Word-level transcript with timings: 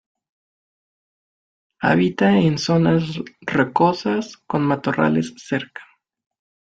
Habita 1.83 2.35
en 2.39 2.57
zonas 2.57 3.03
rocosas 3.45 4.37
con 4.47 4.63
matorrales 4.63 5.35
cerca. 5.37 5.83